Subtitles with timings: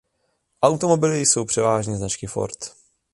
[0.61, 2.73] Automobily jsou převážně značky Ford.